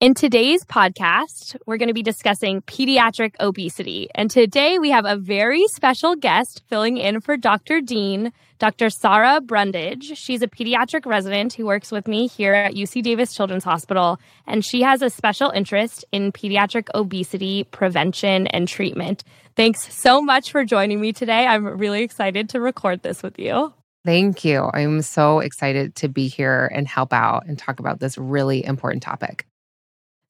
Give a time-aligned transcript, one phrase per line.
[0.00, 4.08] In today's podcast, we're going to be discussing pediatric obesity.
[4.14, 7.80] And today we have a very special guest filling in for Dr.
[7.80, 8.90] Dean, Dr.
[8.90, 10.16] Sarah Brundage.
[10.16, 14.64] She's a pediatric resident who works with me here at UC Davis Children's Hospital, and
[14.64, 19.24] she has a special interest in pediatric obesity prevention and treatment.
[19.56, 21.44] Thanks so much for joining me today.
[21.44, 23.74] I'm really excited to record this with you.
[24.04, 24.70] Thank you.
[24.72, 29.02] I'm so excited to be here and help out and talk about this really important
[29.02, 29.44] topic.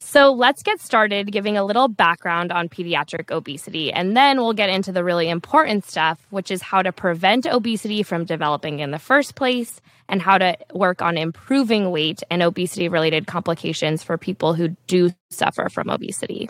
[0.01, 4.71] So let's get started giving a little background on pediatric obesity, and then we'll get
[4.71, 8.99] into the really important stuff, which is how to prevent obesity from developing in the
[8.99, 14.55] first place and how to work on improving weight and obesity related complications for people
[14.55, 16.49] who do suffer from obesity.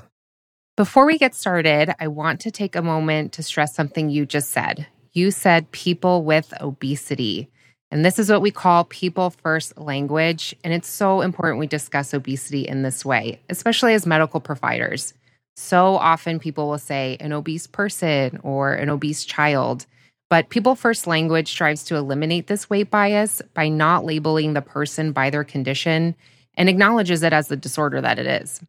[0.77, 4.51] Before we get started, I want to take a moment to stress something you just
[4.51, 4.87] said.
[5.13, 7.51] You said people with obesity.
[7.91, 10.55] And this is what we call people first language.
[10.63, 15.15] And it's so important we discuss obesity in this way, especially as medical providers.
[15.57, 19.87] So often people will say an obese person or an obese child.
[20.31, 25.13] But people first language strives to eliminate this weight bias by not labeling the person
[25.13, 26.15] by their condition
[26.55, 28.61] and acknowledges it as the disorder that it is.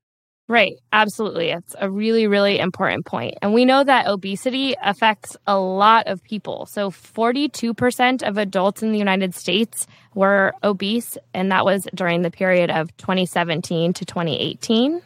[0.49, 1.51] Right, absolutely.
[1.51, 3.35] It's a really, really important point.
[3.43, 6.65] And we know that obesity affects a lot of people.
[6.65, 12.31] So 42% of adults in the United States were obese, and that was during the
[12.31, 15.03] period of 2017 to 2018.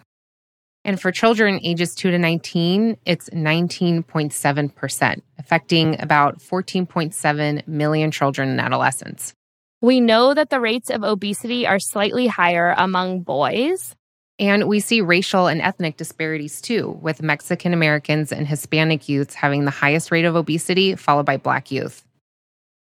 [0.86, 8.62] And for children ages 2 to 19, it's 19.7%, affecting about 14.7 million children and
[8.62, 9.34] adolescents.
[9.82, 13.94] We know that the rates of obesity are slightly higher among boys.
[14.40, 19.66] And we see racial and ethnic disparities too, with Mexican Americans and Hispanic youths having
[19.66, 22.04] the highest rate of obesity, followed by Black youth.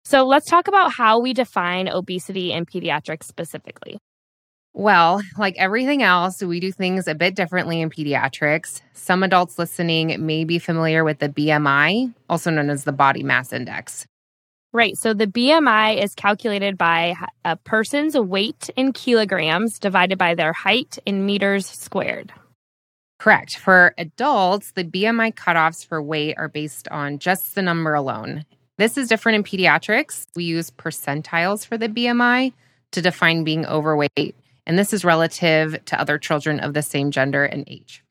[0.04, 3.98] So let's talk about how we define obesity in pediatrics specifically.
[4.74, 8.82] Well, like everything else, we do things a bit differently in pediatrics.
[8.94, 13.52] Some adults listening may be familiar with the BMI, also known as the body mass
[13.52, 14.06] index.
[14.78, 14.96] Right.
[14.96, 21.00] So the BMI is calculated by a person's weight in kilograms divided by their height
[21.04, 22.32] in meters squared.
[23.18, 23.58] Correct.
[23.58, 28.46] For adults, the BMI cutoffs for weight are based on just the number alone.
[28.78, 30.28] This is different in pediatrics.
[30.36, 32.54] We use percentiles for the BMI
[32.92, 34.36] to define being overweight,
[34.68, 38.04] and this is relative to other children of the same gender and age.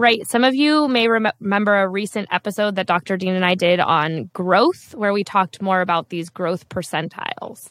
[0.00, 0.26] Right.
[0.26, 3.18] Some of you may rem- remember a recent episode that Dr.
[3.18, 7.68] Dean and I did on growth, where we talked more about these growth percentiles.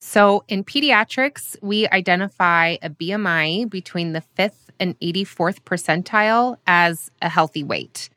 [0.00, 7.28] So, in pediatrics, we identify a BMI between the fifth and 84th percentile as a
[7.28, 8.10] healthy weight.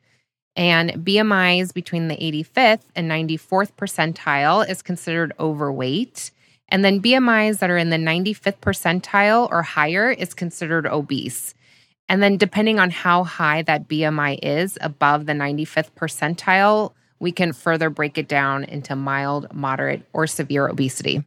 [0.54, 6.30] And BMIs between the 85th and 94th percentile is considered overweight.
[6.68, 11.56] And then BMIs that are in the 95th percentile or higher is considered obese.
[12.08, 17.52] And then, depending on how high that BMI is above the 95th percentile, we can
[17.52, 21.24] further break it down into mild, moderate, or severe obesity.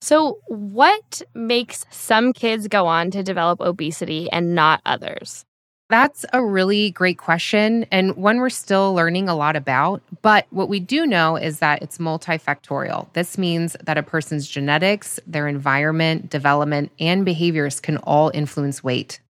[0.00, 5.44] So, what makes some kids go on to develop obesity and not others?
[5.90, 10.02] That's a really great question and one we're still learning a lot about.
[10.20, 13.10] But what we do know is that it's multifactorial.
[13.14, 19.20] This means that a person's genetics, their environment, development, and behaviors can all influence weight.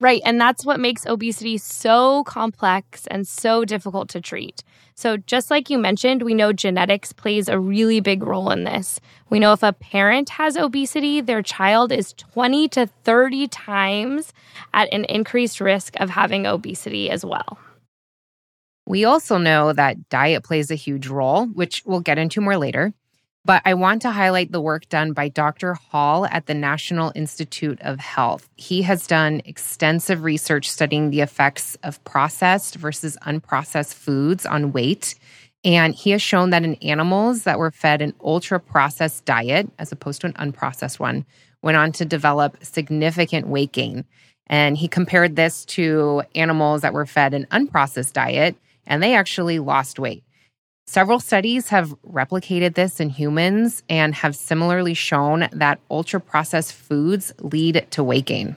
[0.00, 0.22] Right.
[0.24, 4.62] And that's what makes obesity so complex and so difficult to treat.
[4.94, 9.00] So, just like you mentioned, we know genetics plays a really big role in this.
[9.28, 14.32] We know if a parent has obesity, their child is 20 to 30 times
[14.72, 17.58] at an increased risk of having obesity as well.
[18.86, 22.94] We also know that diet plays a huge role, which we'll get into more later.
[23.48, 25.72] But I want to highlight the work done by Dr.
[25.72, 28.46] Hall at the National Institute of Health.
[28.56, 35.14] He has done extensive research studying the effects of processed versus unprocessed foods on weight.
[35.64, 39.92] And he has shown that in animals that were fed an ultra processed diet, as
[39.92, 41.24] opposed to an unprocessed one,
[41.62, 44.04] went on to develop significant weight gain.
[44.48, 48.56] And he compared this to animals that were fed an unprocessed diet,
[48.86, 50.22] and they actually lost weight.
[50.88, 57.30] Several studies have replicated this in humans and have similarly shown that ultra processed foods
[57.40, 58.56] lead to weight gain.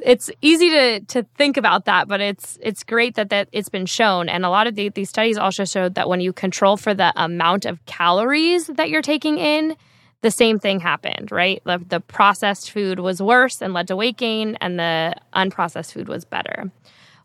[0.00, 3.86] it's easy to to think about that, but it's it's great that that it's been
[3.86, 4.28] shown.
[4.28, 7.12] And a lot of the, these studies also showed that when you control for the
[7.16, 9.76] amount of calories that you're taking in,
[10.20, 11.60] the same thing happened, right?
[11.64, 16.08] The, the processed food was worse and led to weight gain, and the unprocessed food
[16.08, 16.70] was better.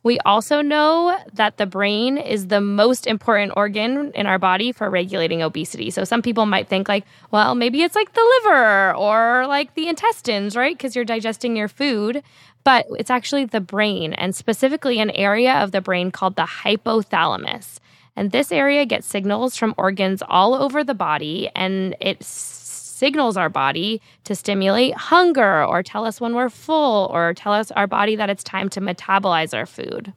[0.04, 4.90] We also know that the brain is the most important organ in our body for
[4.90, 5.90] regulating obesity.
[5.90, 9.88] So some people might think like, well, maybe it's like the liver or like the
[9.88, 10.78] intestines, right?
[10.78, 12.24] Because you're digesting your food
[12.68, 17.80] but it's actually the brain, and specifically an area of the brain called the hypothalamus.
[18.14, 22.22] And this area gets signals from organs all over the body, and it
[22.98, 27.72] signals our body to stimulate hunger or tell us when we're full or tell us
[27.72, 30.14] our body that it's time to metabolize our food.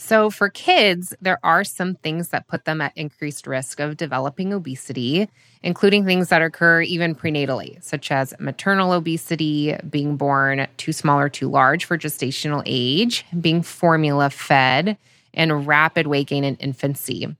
[0.00, 4.52] So, for kids, there are some things that put them at increased risk of developing
[4.52, 5.28] obesity,
[5.64, 11.28] including things that occur even prenatally, such as maternal obesity, being born too small or
[11.28, 14.96] too large for gestational age, being formula fed,
[15.34, 17.36] and rapid weight gain in infancy.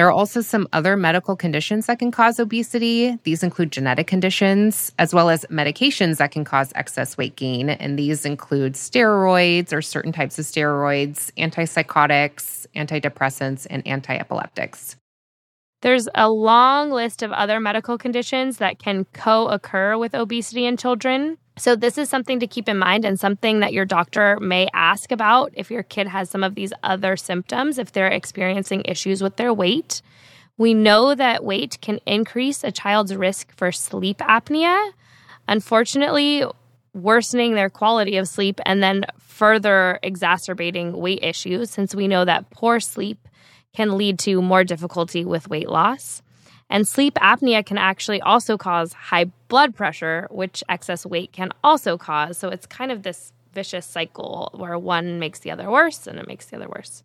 [0.00, 3.18] There are also some other medical conditions that can cause obesity.
[3.24, 7.68] These include genetic conditions, as well as medications that can cause excess weight gain.
[7.68, 14.96] And these include steroids or certain types of steroids, antipsychotics, antidepressants, and anti epileptics.
[15.82, 20.78] There's a long list of other medical conditions that can co occur with obesity in
[20.78, 21.36] children.
[21.60, 25.12] So, this is something to keep in mind and something that your doctor may ask
[25.12, 29.36] about if your kid has some of these other symptoms, if they're experiencing issues with
[29.36, 30.00] their weight.
[30.56, 34.92] We know that weight can increase a child's risk for sleep apnea.
[35.48, 36.44] Unfortunately,
[36.94, 42.48] worsening their quality of sleep and then further exacerbating weight issues, since we know that
[42.48, 43.28] poor sleep
[43.74, 46.22] can lead to more difficulty with weight loss.
[46.70, 51.98] And sleep apnea can actually also cause high blood pressure, which excess weight can also
[51.98, 52.38] cause.
[52.38, 56.28] So it's kind of this vicious cycle where one makes the other worse and it
[56.28, 57.02] makes the other worse.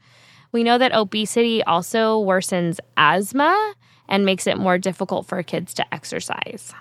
[0.52, 3.74] We know that obesity also worsens asthma
[4.08, 6.74] and makes it more difficult for kids to exercise.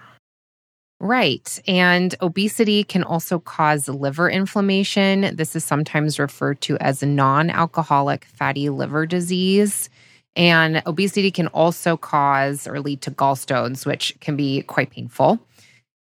[1.01, 1.61] Right.
[1.67, 5.35] And obesity can also cause liver inflammation.
[5.35, 9.91] This is sometimes referred to as non alcoholic fatty liver disease.
[10.37, 15.39] And obesity can also cause or lead to gallstones, which can be quite painful.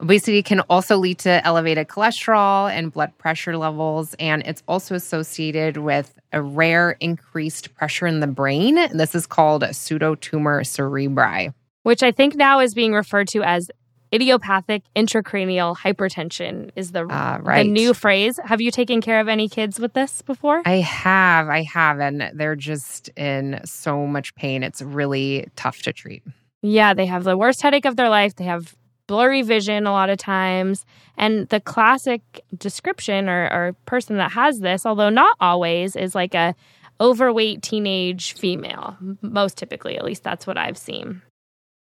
[0.00, 5.76] Obesity can also lead to elevated cholesterol and blood pressure levels, and it's also associated
[5.76, 8.76] with a rare increased pressure in the brain.
[8.94, 11.52] This is called pseudotumor cerebri.
[11.82, 13.70] Which I think now is being referred to as
[14.12, 17.62] idiopathic intracranial hypertension is the, uh, right.
[17.62, 18.38] the new phrase.
[18.44, 20.62] Have you taken care of any kids with this before?
[20.64, 21.48] I have.
[21.48, 22.00] I have.
[22.00, 24.62] And they're just in so much pain.
[24.62, 26.22] It's really tough to treat.
[26.62, 28.34] Yeah, they have the worst headache of their life.
[28.36, 28.74] They have
[29.06, 30.84] blurry vision a lot of times.
[31.16, 32.22] And the classic
[32.56, 36.54] description or, or person that has this, although not always, is like a
[37.00, 38.96] overweight teenage female.
[39.22, 41.22] Most typically, at least that's what I've seen.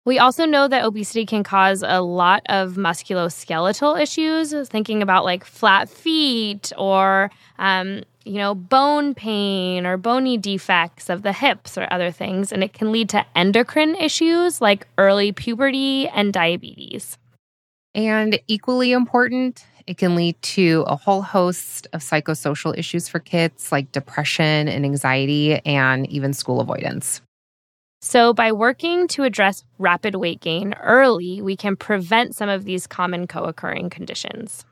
[0.08, 5.44] We also know that obesity can cause a lot of musculoskeletal issues, thinking about like
[5.44, 11.90] flat feet or, um, you know, bone pain or bony defects of the hips or
[11.92, 12.54] other things.
[12.54, 17.18] And it can lead to endocrine issues like early puberty and diabetes.
[17.94, 23.74] And equally important, it can lead to a whole host of psychosocial issues for kids
[23.74, 27.20] like depression and anxiety and even school avoidance.
[28.00, 32.86] So, by working to address rapid weight gain early, we can prevent some of these
[32.86, 34.66] common co occurring conditions.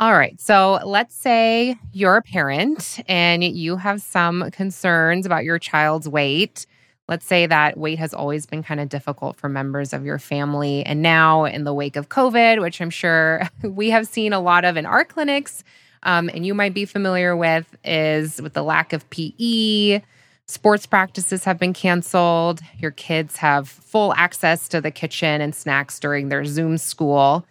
[0.00, 0.40] All right.
[0.40, 6.66] So, let's say you're a parent and you have some concerns about your child's weight.
[7.06, 10.84] Let's say that weight has always been kind of difficult for members of your family.
[10.84, 14.64] And now, in the wake of COVID, which I'm sure we have seen a lot
[14.64, 15.62] of in our clinics,
[16.02, 20.02] um, and you might be familiar with, is with the lack of PE
[20.50, 22.60] Sports practices have been canceled.
[22.78, 27.44] Your kids have full access to the kitchen and snacks during their Zoom school.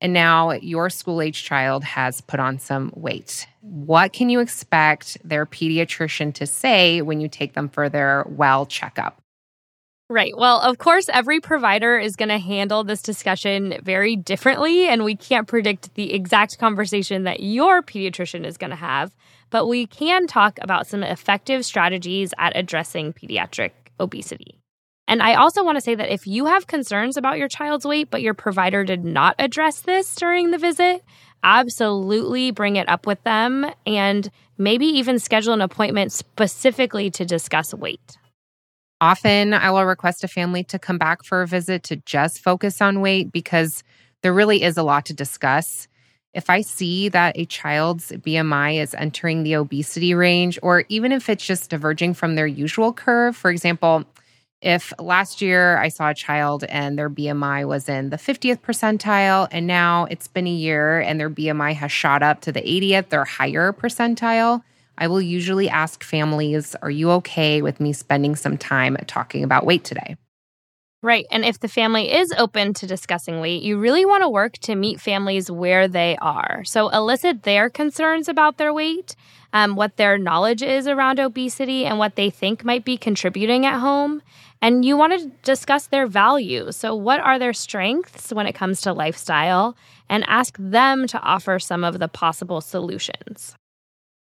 [0.00, 3.48] And now your school age child has put on some weight.
[3.60, 8.66] What can you expect their pediatrician to say when you take them for their well
[8.66, 9.20] checkup?
[10.10, 10.36] Right.
[10.36, 15.16] Well, of course, every provider is going to handle this discussion very differently, and we
[15.16, 19.14] can't predict the exact conversation that your pediatrician is going to have
[19.54, 23.70] but we can talk about some effective strategies at addressing pediatric
[24.00, 24.58] obesity.
[25.06, 28.10] And I also want to say that if you have concerns about your child's weight,
[28.10, 31.04] but your provider did not address this during the visit,
[31.44, 37.72] absolutely bring it up with them and maybe even schedule an appointment specifically to discuss
[37.72, 38.16] weight.
[39.04, 42.80] Often I will request a family to come back for a visit to just focus
[42.80, 43.84] on weight because
[44.22, 45.88] there really is a lot to discuss.
[46.32, 51.28] If I see that a child's BMI is entering the obesity range, or even if
[51.28, 54.04] it's just diverging from their usual curve, for example,
[54.62, 59.48] if last year I saw a child and their BMI was in the 50th percentile,
[59.50, 63.12] and now it's been a year and their BMI has shot up to the 80th
[63.12, 64.62] or higher percentile,
[64.98, 69.66] I will usually ask families, Are you okay with me spending some time talking about
[69.66, 70.16] weight today?
[71.04, 71.26] Right.
[71.30, 74.74] And if the family is open to discussing weight, you really want to work to
[74.74, 76.64] meet families where they are.
[76.64, 79.14] So elicit their concerns about their weight,
[79.52, 83.80] um, what their knowledge is around obesity, and what they think might be contributing at
[83.80, 84.22] home.
[84.62, 86.74] And you want to discuss their values.
[86.74, 89.76] So, what are their strengths when it comes to lifestyle?
[90.08, 93.56] And ask them to offer some of the possible solutions.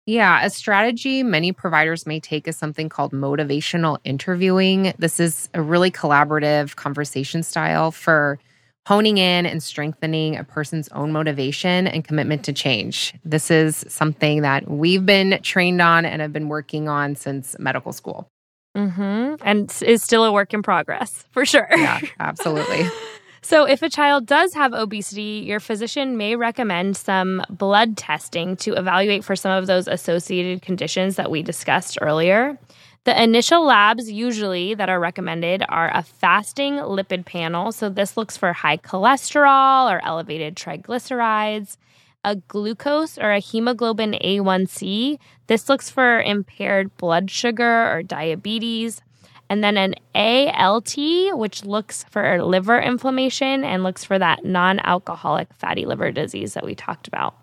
[0.10, 4.92] Yeah, a strategy many providers may take is something called motivational interviewing.
[4.98, 8.40] This is a really collaborative conversation style for
[8.88, 13.14] honing in and strengthening a person's own motivation and commitment to change.
[13.24, 17.94] This is something that we've been trained on and have been working on since medical
[17.94, 18.28] school.
[18.76, 19.36] Mm-hmm.
[19.42, 21.68] And is still a work in progress for sure.
[21.70, 22.90] Yeah, absolutely.
[23.42, 28.74] So, if a child does have obesity, your physician may recommend some blood testing to
[28.74, 32.58] evaluate for some of those associated conditions that we discussed earlier.
[33.06, 37.72] The initial labs, usually that are recommended, are a fasting lipid panel.
[37.72, 41.78] So, this looks for high cholesterol or elevated triglycerides,
[42.26, 45.18] a glucose or a hemoglobin A1C.
[45.48, 49.02] This looks for impaired blood sugar or diabetes
[49.50, 50.96] and then an ALT,
[51.38, 56.66] which looks for liver inflammation and looks for that non alcoholic fatty liver disease that
[56.66, 57.36] we talked about.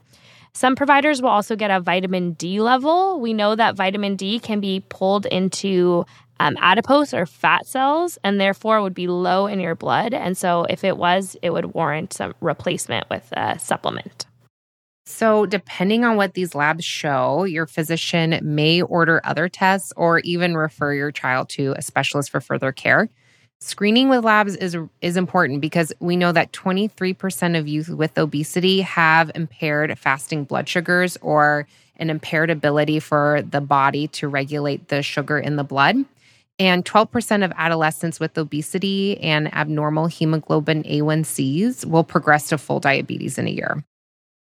[0.53, 3.21] Some providers will also get a vitamin D level.
[3.21, 6.07] We know that vitamin D can be pulled into
[6.41, 10.15] um, adipose or fat cells and therefore would be low in your blood.
[10.15, 14.27] And so, if it was, it would warrant some replacement with a supplement.
[15.09, 20.57] So, depending on what these labs show, your physician may order other tests or even
[20.57, 23.09] refer your child to a specialist for further care.
[23.61, 28.81] Screening with labs is is important because we know that 23% of youth with obesity
[28.81, 35.03] have impaired fasting blood sugars or an impaired ability for the body to regulate the
[35.03, 35.97] sugar in the blood.
[36.59, 43.39] And 12% of adolescents with obesity and abnormal hemoglobin A1Cs will progress to full diabetes
[43.39, 43.85] in a year.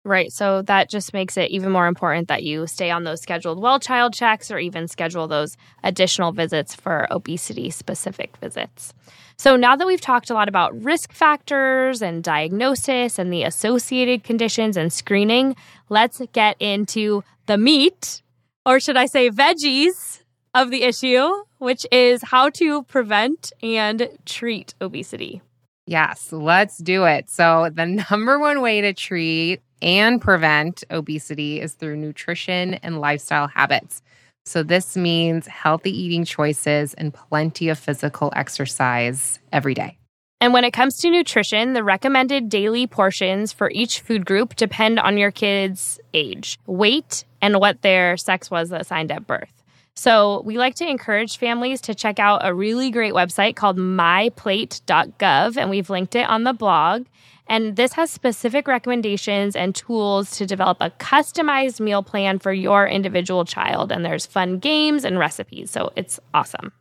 [0.04, 0.32] Right.
[0.32, 3.78] So that just makes it even more important that you stay on those scheduled well
[3.78, 8.94] child checks or even schedule those additional visits for obesity specific visits.
[9.36, 14.24] So now that we've talked a lot about risk factors and diagnosis and the associated
[14.24, 15.54] conditions and screening,
[15.88, 18.22] let's get into the meat,
[18.66, 20.22] or should I say veggies,
[20.54, 21.28] of the issue,
[21.58, 25.40] which is how to prevent and treat obesity.
[25.86, 27.30] Yes, let's do it.
[27.30, 33.48] So, the number one way to treat and prevent obesity is through nutrition and lifestyle
[33.48, 34.02] habits.
[34.44, 39.98] So, this means healthy eating choices and plenty of physical exercise every day.
[40.40, 44.98] And when it comes to nutrition, the recommended daily portions for each food group depend
[44.98, 49.61] on your kid's age, weight, and what their sex was assigned at birth.
[49.94, 55.56] So, we like to encourage families to check out a really great website called myplate.gov,
[55.56, 57.04] and we've linked it on the blog.
[57.46, 62.86] And this has specific recommendations and tools to develop a customized meal plan for your
[62.86, 63.92] individual child.
[63.92, 65.70] And there's fun games and recipes.
[65.70, 66.72] So it's awesome.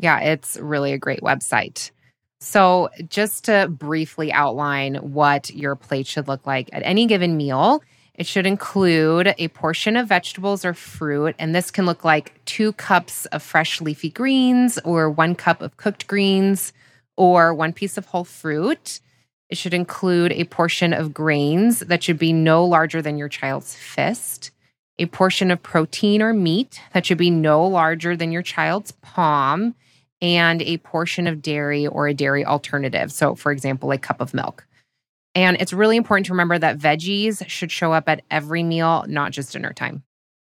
[0.00, 1.90] Yeah, it's really a great website.
[2.40, 7.80] So, just to briefly outline what your plate should look like at any given meal,
[8.14, 12.72] it should include a portion of vegetables or fruit, and this can look like two
[12.74, 16.72] cups of fresh leafy greens, or one cup of cooked greens,
[17.16, 19.00] or one piece of whole fruit.
[19.50, 23.74] It should include a portion of grains that should be no larger than your child's
[23.74, 24.52] fist,
[24.98, 29.74] a portion of protein or meat that should be no larger than your child's palm,
[30.22, 33.10] and a portion of dairy or a dairy alternative.
[33.10, 34.66] So, for example, a cup of milk.
[35.34, 39.32] And it's really important to remember that veggies should show up at every meal, not
[39.32, 40.04] just dinner time.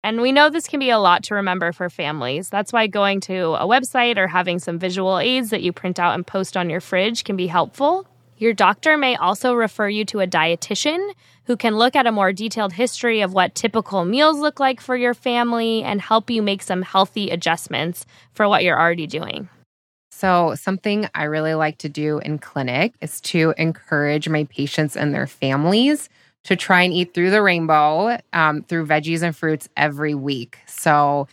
[0.06, 2.50] And we know this can be a lot to remember for families.
[2.50, 6.14] That's why going to a website or having some visual aids that you print out
[6.14, 8.06] and post on your fridge can be helpful.
[8.38, 11.14] Your doctor may also refer you to a dietitian
[11.46, 14.98] who can look at a more detailed history of what typical meals look like for
[14.98, 19.48] your family and help you make some healthy adjustments for what you're already doing.
[20.16, 25.14] So, something I really like to do in clinic is to encourage my patients and
[25.14, 26.08] their families
[26.44, 30.60] to try and eat through the rainbow um, through veggies and fruits every week.
[30.68, 31.28] So,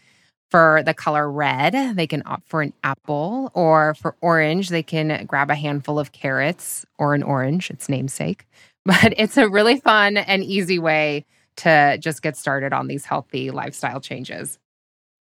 [0.50, 5.26] for the color red, they can opt for an apple, or for orange, they can
[5.26, 8.46] grab a handful of carrots or an orange, its namesake.
[8.86, 13.50] But it's a really fun and easy way to just get started on these healthy
[13.50, 14.59] lifestyle changes.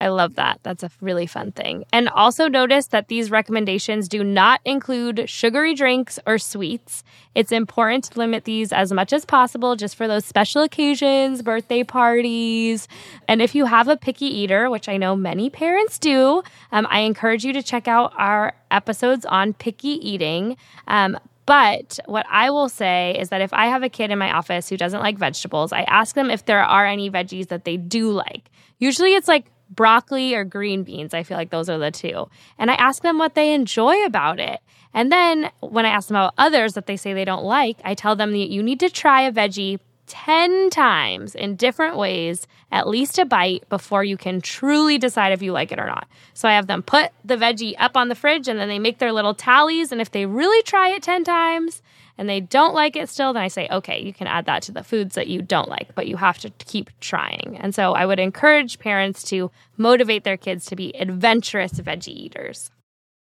[0.02, 0.62] I love that.
[0.64, 1.84] That's a really fun thing.
[1.92, 7.04] And also notice that these recommendations do not include sugary drinks or sweets.
[7.36, 11.84] It's important to limit these as much as possible just for those special occasions, birthday
[11.84, 12.88] parties.
[13.28, 17.00] And if you have a picky eater, which I know many parents do, um, I
[17.00, 20.56] encourage you to check out our episodes on picky eating.
[20.88, 24.32] Um, but what I will say is that if I have a kid in my
[24.32, 27.76] office who doesn't like vegetables, I ask them if there are any veggies that they
[27.76, 28.52] do like.
[28.78, 31.14] Usually it's like broccoli or green beans.
[31.14, 32.30] I feel like those are the two.
[32.58, 34.60] And I ask them what they enjoy about it.
[34.94, 37.94] And then when I ask them about others that they say they don't like, I
[37.94, 42.88] tell them that you need to try a veggie 10 times in different ways, at
[42.88, 46.08] least a bite, before you can truly decide if you like it or not.
[46.34, 48.98] So I have them put the veggie up on the fridge and then they make
[48.98, 49.92] their little tallies.
[49.92, 51.84] And if they really try it 10 times,
[52.20, 54.74] and they don't like it still, then I say, okay, you can add that to
[54.74, 57.58] the foods that you don't like, but you have to keep trying.
[57.62, 62.72] And so I would encourage parents to motivate their kids to be adventurous veggie eaters.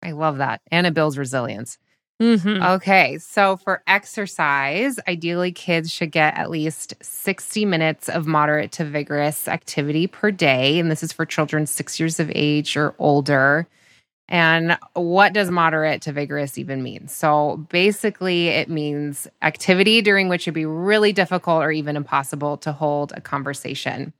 [0.01, 0.61] I love that.
[0.71, 1.77] Anna builds resilience.
[2.23, 2.63] Mm-hmm.
[2.63, 8.85] Okay, so for exercise, ideally kids should get at least 60 minutes of moderate to
[8.85, 10.79] vigorous activity per day.
[10.79, 13.67] And this is for children six years of age or older.
[14.29, 17.09] And what does moderate to vigorous even mean?
[17.09, 22.73] So basically, it means activity during which it'd be really difficult or even impossible to
[22.73, 24.13] hold a conversation.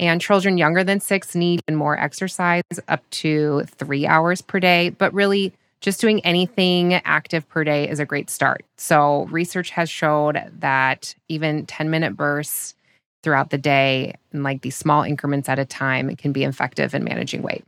[0.00, 4.90] And children younger than six need more exercise, up to three hours per day.
[4.90, 8.64] But really, just doing anything active per day is a great start.
[8.78, 12.74] So, research has showed that even 10 minute bursts
[13.22, 17.04] throughout the day, and like these small increments at a time, can be effective in
[17.04, 17.64] managing weight.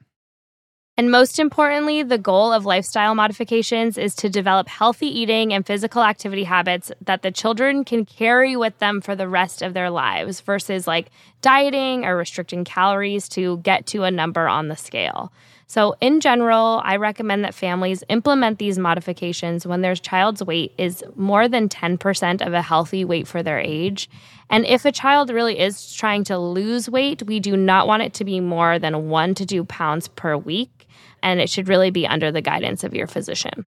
[0.99, 6.03] And most importantly, the goal of lifestyle modifications is to develop healthy eating and physical
[6.03, 10.43] activity habits that the children can carry with them for the rest of their lives
[10.43, 15.33] versus like dieting or restricting calories to get to a number on the scale.
[15.67, 21.03] So, in general, I recommend that families implement these modifications when their child's weight is
[21.17, 24.11] more than 10% of a healthy weight for their age.
[24.51, 28.13] And if a child really is trying to lose weight, we do not want it
[28.15, 30.82] to be more than one to two pounds per week
[31.23, 33.65] and it should really be under the guidance of your physician.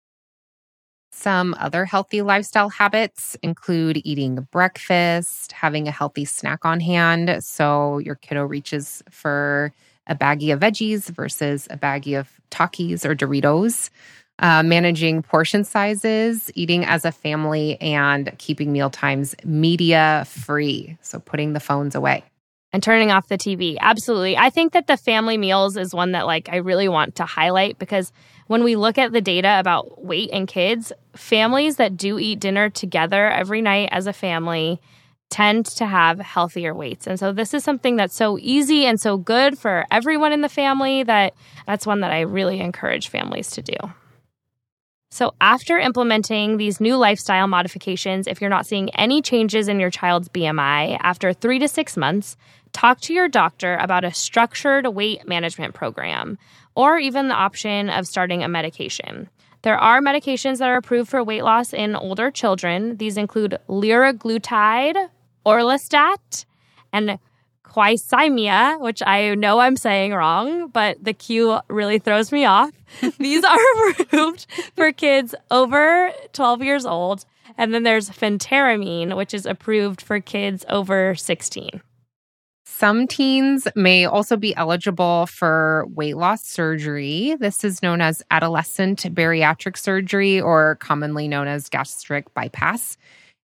[1.14, 7.44] Some other healthy lifestyle habits include eating breakfast, having a healthy snack on hand.
[7.44, 9.74] So your kiddo reaches for
[10.08, 13.90] a baggie of veggies versus a baggie of Takis or Doritos.
[14.40, 20.98] Uh, managing portion sizes, eating as a family, and keeping meal times media free.
[21.02, 22.24] So putting the phones away
[22.74, 23.78] and turning off the TV.
[23.80, 24.38] Absolutely.
[24.38, 27.78] I think that the family meals is one that like I really want to highlight
[27.78, 28.12] because
[28.48, 32.70] when we look at the data about weight and kids, families that do eat dinner
[32.70, 34.80] together every night as a family
[35.30, 37.08] tend to have healthier weights.
[37.08, 40.50] And so this is something that's so easy and so good for everyone in the
[40.50, 41.34] family that
[41.66, 43.76] that's one that I really encourage families to do.
[45.14, 49.90] So, after implementing these new lifestyle modifications, if you're not seeing any changes in your
[49.90, 52.38] child's BMI after three to six months,
[52.74, 56.38] talk to your doctor about a structured weight management program
[56.76, 59.30] or even the option of starting a medication.
[59.64, 62.98] There are medications that are approved for weight loss in older children.
[62.98, 65.10] These include liraglutide,
[65.46, 66.46] orlistat,
[66.92, 67.20] and
[67.64, 72.72] Qsymia, which I know I'm saying wrong, but the Q really throws me off.
[73.18, 77.26] These are approved for kids over 12 years old.
[77.58, 81.82] And then there's phentermine, which is approved for kids over 16.
[82.78, 87.36] Some teens may also be eligible for weight loss surgery.
[87.40, 92.98] This is known as adolescent bariatric surgery or commonly known as gastric bypass.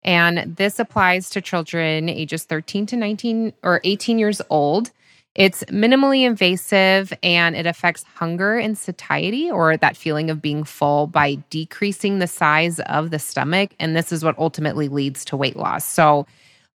[0.05, 4.91] And this applies to children ages 13 to 19 or 18 years old.
[5.35, 11.09] It's minimally invasive and it affects hunger and satiety or that feeling of being full
[11.09, 13.73] by decreasing the size of the stomach.
[13.79, 15.85] And this is what ultimately leads to weight loss.
[15.85, 16.27] So,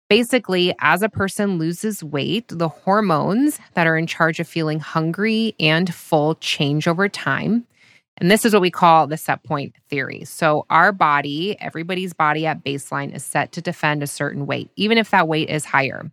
[0.09, 5.55] Basically, as a person loses weight, the hormones that are in charge of feeling hungry
[5.59, 7.67] and full change over time.
[8.17, 10.25] And this is what we call the set point theory.
[10.25, 14.97] So, our body, everybody's body at baseline is set to defend a certain weight, even
[14.97, 16.11] if that weight is higher.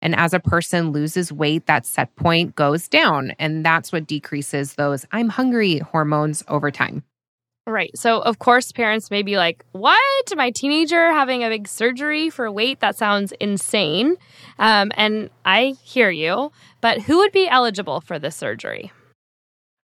[0.00, 3.32] And as a person loses weight, that set point goes down.
[3.38, 7.04] And that's what decreases those I'm hungry hormones over time.
[7.66, 7.96] Right.
[7.96, 10.36] So, of course, parents may be like, What?
[10.36, 12.80] My teenager having a big surgery for weight?
[12.80, 14.16] That sounds insane.
[14.58, 16.52] Um, and I hear you.
[16.82, 18.92] But who would be eligible for this surgery?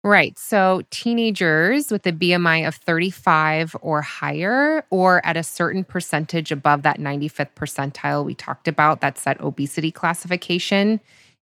[0.04, 0.38] Right.
[0.38, 6.82] So teenagers with a BMI of 35 or higher, or at a certain percentage above
[6.82, 11.00] that 95th percentile we talked about, that's that obesity classification.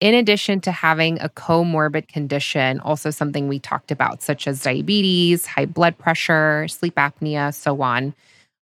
[0.02, 5.46] In addition to having a comorbid condition, also something we talked about, such as diabetes,
[5.46, 8.14] high blood pressure, sleep apnea, so on,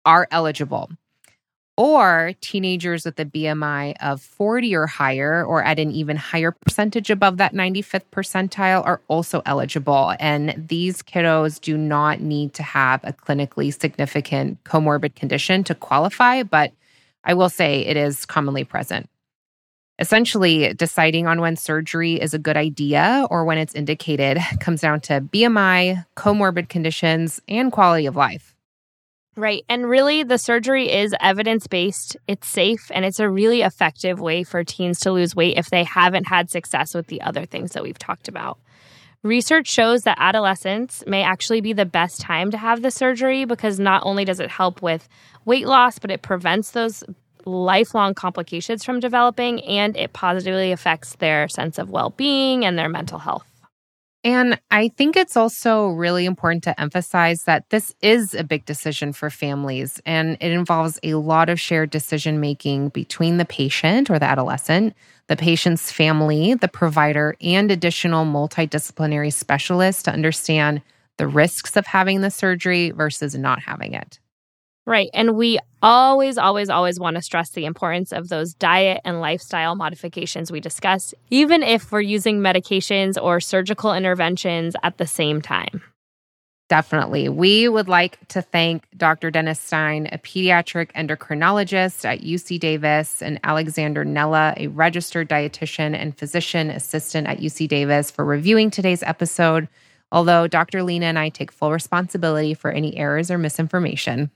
[0.05, 0.89] are eligible
[1.81, 7.09] or teenagers with a BMI of 40 or higher, or at an even higher percentage
[7.09, 10.13] above that 95th percentile, are also eligible.
[10.19, 16.43] And these kiddos do not need to have a clinically significant comorbid condition to qualify,
[16.43, 16.71] but
[17.23, 19.09] I will say it is commonly present.
[20.01, 24.99] Essentially, deciding on when surgery is a good idea or when it's indicated comes down
[25.01, 28.55] to BMI, comorbid conditions, and quality of life.
[29.37, 29.63] Right.
[29.69, 34.43] And really, the surgery is evidence based, it's safe, and it's a really effective way
[34.43, 37.83] for teens to lose weight if they haven't had success with the other things that
[37.83, 38.57] we've talked about.
[39.21, 43.79] Research shows that adolescence may actually be the best time to have the surgery because
[43.79, 45.07] not only does it help with
[45.45, 47.03] weight loss, but it prevents those
[47.45, 52.89] lifelong complications from developing and it positively affects their sense of well being and their
[52.89, 53.45] mental health.
[54.23, 59.13] And I think it's also really important to emphasize that this is a big decision
[59.13, 64.19] for families and it involves a lot of shared decision making between the patient or
[64.19, 70.83] the adolescent, the patient's family, the provider, and additional multidisciplinary specialists to understand
[71.17, 74.19] the risks of having the surgery versus not having it.
[74.85, 75.09] Right.
[75.13, 79.75] And we always, always, always want to stress the importance of those diet and lifestyle
[79.75, 85.83] modifications we discuss, even if we're using medications or surgical interventions at the same time.
[86.67, 87.27] Definitely.
[87.27, 89.29] We would like to thank Dr.
[89.29, 96.17] Dennis Stein, a pediatric endocrinologist at UC Davis, and Alexander Nella, a registered dietitian and
[96.17, 99.67] physician assistant at UC Davis, for reviewing today's episode.
[100.13, 100.81] Although Dr.
[100.81, 104.31] Lena and I take full responsibility for any errors or misinformation.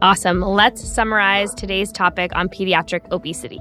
[0.00, 0.42] Awesome.
[0.42, 3.60] Let's summarize today's topic on pediatric obesity.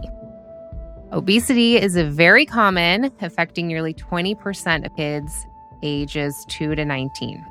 [1.12, 5.48] Obesity is a very common, affecting nearly 20% of kids
[5.82, 7.44] ages 2 to 19.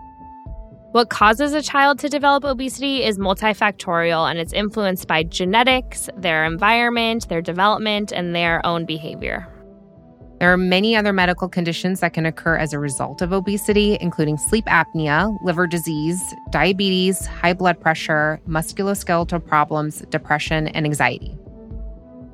[0.92, 6.44] What causes a child to develop obesity is multifactorial and it's influenced by genetics, their
[6.44, 9.48] environment, their development, and their own behavior.
[10.38, 14.36] There are many other medical conditions that can occur as a result of obesity, including
[14.36, 21.38] sleep apnea, liver disease, diabetes, high blood pressure, musculoskeletal problems, depression, and anxiety.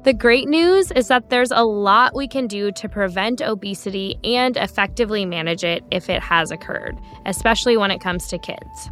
[0.02, 4.56] The great news is that there's a lot we can do to prevent obesity and
[4.56, 8.90] effectively manage it if it has occurred, especially when it comes to kids.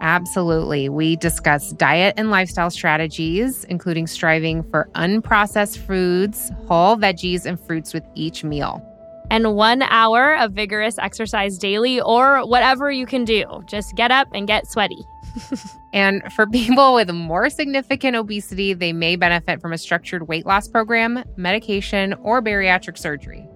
[0.00, 0.88] Absolutely.
[0.88, 7.92] We discuss diet and lifestyle strategies, including striving for unprocessed foods, whole veggies, and fruits
[7.92, 8.86] with each meal.
[9.30, 13.44] And one hour of vigorous exercise daily, or whatever you can do.
[13.66, 15.04] Just get up and get sweaty.
[15.92, 20.66] and for people with more significant obesity, they may benefit from a structured weight loss
[20.66, 23.46] program, medication, or bariatric surgery.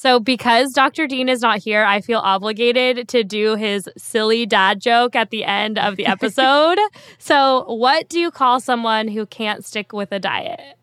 [0.00, 1.06] So, because Dr.
[1.06, 5.44] Dean is not here, I feel obligated to do his silly dad joke at the
[5.44, 6.78] end of the episode.
[7.18, 10.78] so, what do you call someone who can't stick with a diet?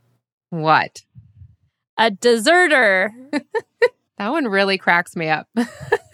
[0.52, 1.04] What?
[1.98, 3.12] A deserter.
[4.20, 5.48] that one really cracks me up.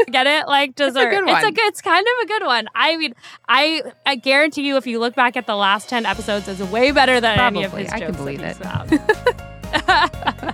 [0.09, 0.47] Get it?
[0.47, 0.99] Like dessert.
[0.99, 1.35] It's a good one.
[1.35, 1.65] It's a good.
[1.65, 2.69] It's kind of a good one.
[2.73, 3.15] I mean,
[3.49, 6.93] I I guarantee you, if you look back at the last ten episodes, it's way
[6.93, 7.65] better than Probably.
[7.65, 8.15] any of his I jokes.
[8.15, 8.39] can believe
[10.45, 10.53] it.